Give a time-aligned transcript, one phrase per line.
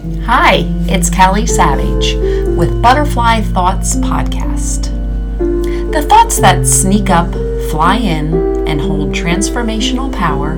[0.00, 2.14] Hi, it's Callie Savage
[2.56, 4.84] with Butterfly Thoughts Podcast.
[5.92, 7.30] The thoughts that sneak up,
[7.70, 10.56] fly in, and hold transformational power,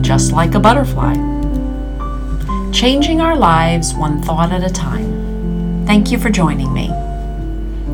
[0.00, 1.14] just like a butterfly.
[2.70, 5.84] Changing our lives one thought at a time.
[5.84, 6.86] Thank you for joining me.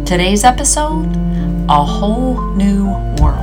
[0.04, 1.16] Today's episode
[1.70, 2.88] A Whole New
[3.22, 3.40] World.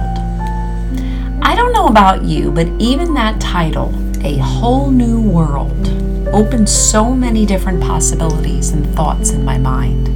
[1.42, 3.92] I don't know about you, but even that title,
[4.23, 10.08] A Whole New World, opened so many different possibilities and thoughts in my mind.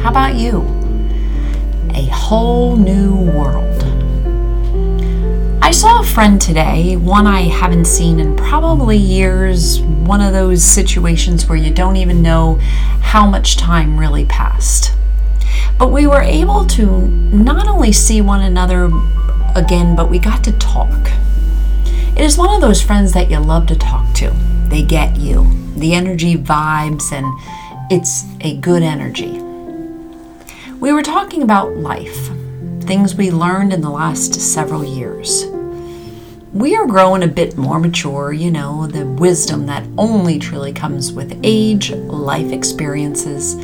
[0.00, 0.60] How about you?
[1.92, 3.66] A whole new world.
[5.60, 10.62] I saw a friend today, one I haven't seen in probably years, one of those
[10.62, 12.58] situations where you don't even know
[13.02, 14.92] how much time really passed.
[15.78, 18.90] But we were able to not only see one another
[19.56, 21.10] again, but we got to talk.
[22.16, 24.32] It is one of those friends that you love to talk to
[24.70, 25.46] they get you.
[25.76, 27.26] The energy vibes, and
[27.90, 29.40] it's a good energy.
[30.78, 32.28] We were talking about life,
[32.84, 35.44] things we learned in the last several years.
[36.52, 41.12] We are growing a bit more mature, you know, the wisdom that only truly comes
[41.12, 43.56] with age, life experiences,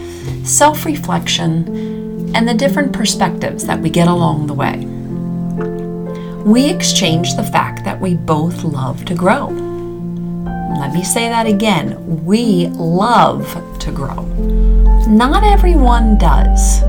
[0.48, 4.84] self reflection, and the different perspectives that we get along the way.
[6.44, 9.65] We exchange the fact that we both love to grow.
[10.68, 12.24] Let me say that again.
[12.24, 14.24] We love to grow.
[15.08, 16.82] Not everyone does.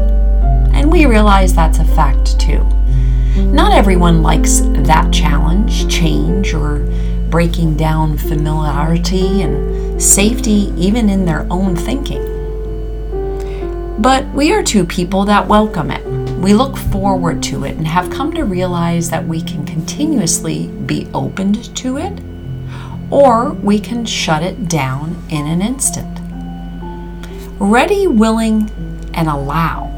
[0.73, 2.63] And we realize that's a fact too.
[3.37, 6.79] Not everyone likes that challenge, change, or
[7.29, 12.23] breaking down familiarity and safety, even in their own thinking.
[13.99, 16.03] But we are two people that welcome it.
[16.39, 21.07] We look forward to it and have come to realize that we can continuously be
[21.13, 22.19] opened to it
[23.09, 26.19] or we can shut it down in an instant.
[27.59, 28.69] Ready, willing,
[29.13, 29.93] and allow.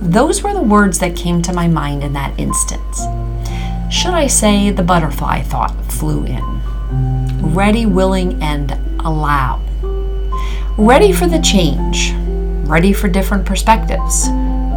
[0.00, 3.02] Those were the words that came to my mind in that instance.
[3.90, 7.52] Should I say the butterfly thought flew in?
[7.52, 9.60] Ready, willing, and allow.
[10.78, 12.12] Ready for the change,
[12.66, 14.28] ready for different perspectives,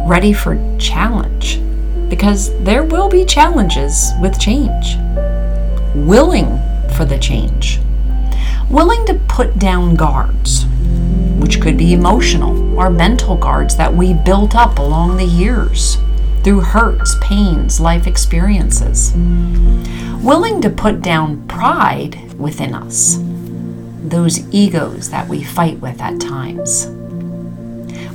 [0.06, 1.60] ready for challenge,
[2.10, 4.96] because there will be challenges with change.
[5.94, 6.60] Willing
[6.94, 7.80] for the change.
[8.70, 10.64] Willing to put down guards,
[11.38, 15.98] which could be emotional or mental guards that we built up along the years
[16.42, 19.12] through hurts, pains, life experiences.
[20.22, 23.18] Willing to put down pride within us,
[24.02, 26.86] those egos that we fight with at times.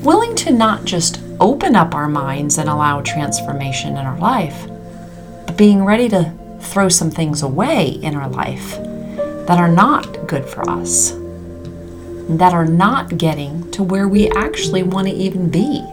[0.03, 4.67] Willing to not just open up our minds and allow transformation in our life,
[5.45, 8.77] but being ready to throw some things away in our life
[9.47, 11.11] that are not good for us,
[12.29, 15.83] that are not getting to where we actually want to even be.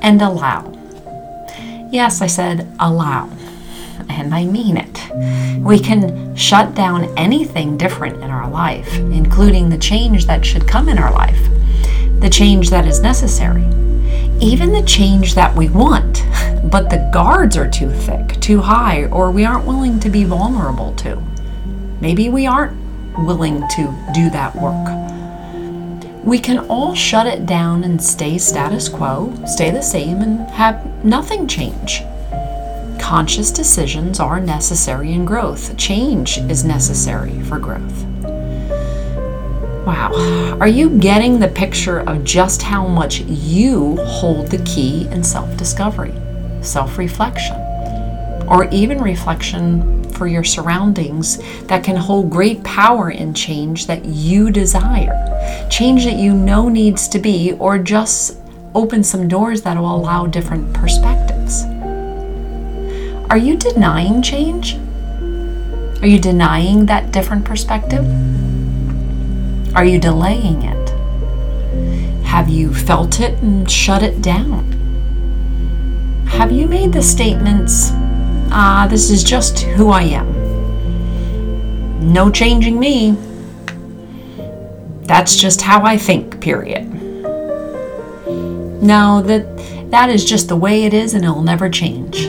[0.00, 0.72] And allow.
[1.90, 3.28] Yes, I said allow,
[4.08, 5.58] and I mean it.
[5.60, 10.88] We can shut down anything different in our life, including the change that should come
[10.88, 11.48] in our life,
[12.20, 13.64] the change that is necessary
[14.40, 16.18] even the change that we want,
[16.64, 20.94] but the guards are too thick, too high, or we aren't willing to be vulnerable
[20.96, 21.22] to.
[22.00, 22.76] Maybe we aren't
[23.18, 26.24] willing to do that work.
[26.24, 31.04] We can all shut it down and stay status quo, stay the same, and have
[31.04, 32.02] nothing change.
[33.00, 35.76] Conscious decisions are necessary in growth.
[35.76, 38.04] Change is necessary for growth.
[39.86, 40.58] Wow.
[40.60, 45.56] Are you getting the picture of just how much you hold the key in self
[45.56, 46.12] discovery,
[46.62, 47.56] self reflection,
[48.48, 54.50] or even reflection for your surroundings that can hold great power in change that you
[54.50, 55.68] desire?
[55.70, 58.38] Change that you know needs to be, or just
[58.74, 61.64] open some doors that will allow different perspectives.
[63.30, 64.76] Are you denying change?
[66.00, 68.04] Are you denying that different perspective?
[69.74, 70.88] Are you delaying it?
[72.24, 74.77] Have you felt it and shut it down?
[76.28, 77.90] Have you made the statements,
[78.52, 80.28] ah, this is just who I am?
[82.12, 83.16] No changing me.
[85.02, 86.86] That's just how I think, period.
[88.82, 92.26] No, that that is just the way it is and it'll never change.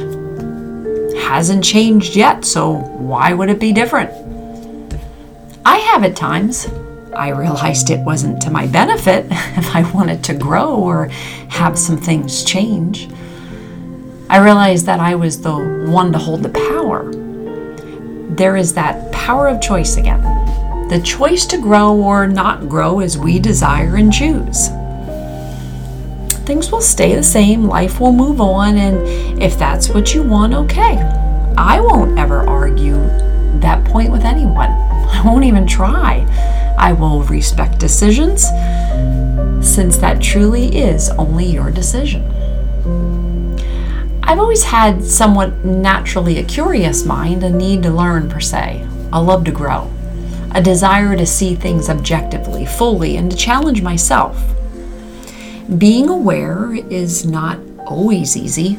[1.24, 4.10] Hasn't changed yet, so why would it be different?
[5.66, 6.68] I have at times.
[7.16, 11.10] I realized it wasn't to my benefit if I wanted to grow or
[11.50, 13.08] have some things change.
[14.32, 15.56] I realized that I was the
[15.88, 17.12] one to hold the power.
[18.36, 20.22] There is that power of choice again.
[20.90, 24.70] the choice to grow or not grow as we desire and choose.
[26.46, 30.54] Things will stay the same, life will move on, and if that's what you want,
[30.56, 30.98] okay.
[31.58, 32.98] I won't ever argue
[33.60, 34.70] that point with anyone.
[34.72, 36.26] I won't even try.
[36.78, 38.44] I will respect decisions
[39.62, 42.39] since that truly is only your decision.
[44.30, 49.20] I've always had somewhat naturally a curious mind, a need to learn per se, a
[49.20, 49.92] love to grow,
[50.52, 54.40] a desire to see things objectively, fully, and to challenge myself.
[55.80, 58.78] Being aware is not always easy,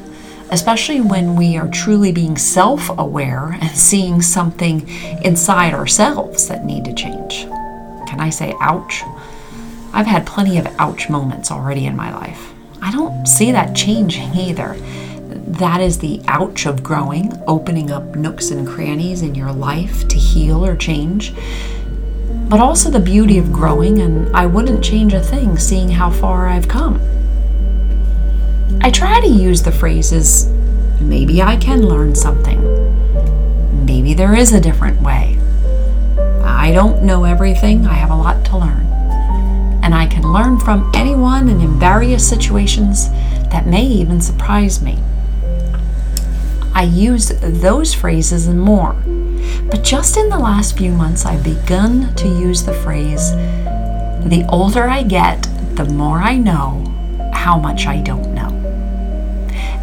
[0.50, 4.88] especially when we are truly being self aware and seeing something
[5.25, 7.47] inside ourselves that need to change.
[8.06, 9.02] Can I say ouch?
[9.93, 12.55] I've had plenty of ouch moments already in my life.
[12.81, 14.76] I don't see that changing either.
[15.58, 20.17] That is the ouch of growing, opening up nooks and crannies in your life to
[20.17, 21.35] heal or change.
[22.49, 26.47] But also the beauty of growing, and I wouldn't change a thing seeing how far
[26.47, 27.00] I've come.
[28.81, 30.47] I try to use the phrases,
[31.00, 32.64] maybe I can learn something.
[33.85, 35.37] Maybe there is a different way.
[36.43, 38.87] I don't know everything, I have a lot to learn.
[39.82, 43.11] And I can learn from anyone and in various situations
[43.50, 45.00] that may even surprise me.
[46.80, 48.94] I use those phrases and more.
[49.70, 53.32] But just in the last few months, I've begun to use the phrase
[54.24, 55.42] the older I get,
[55.76, 56.82] the more I know
[57.34, 58.48] how much I don't know.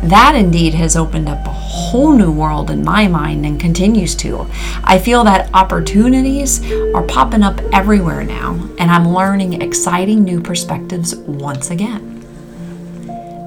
[0.05, 4.49] That indeed has opened up a whole new world in my mind and continues to.
[4.83, 6.63] I feel that opportunities
[6.95, 12.25] are popping up everywhere now, and I'm learning exciting new perspectives once again.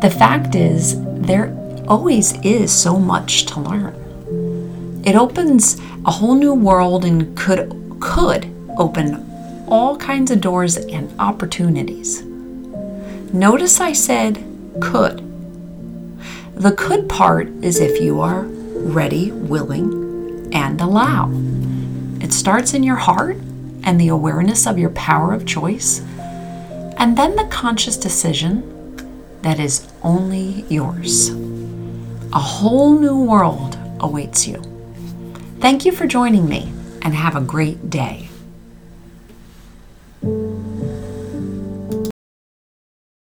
[0.03, 1.60] The fact is, there
[1.91, 5.03] always is so much to learn.
[5.05, 5.77] It opens
[6.07, 8.47] a whole new world and could could
[8.79, 9.27] open
[9.67, 12.23] all kinds of doors and opportunities.
[13.33, 14.45] Notice I said
[14.81, 15.19] could.
[16.55, 21.29] The could part is if you are ready, willing, and allow.
[22.21, 23.37] It starts in your heart
[23.83, 26.01] and the awareness of your power of choice,
[26.99, 28.63] and then the conscious decision
[29.43, 31.31] that is only yours.
[32.33, 34.63] A whole new world awaits you.
[35.59, 36.73] Thank you for joining me
[37.03, 38.30] and have a great day.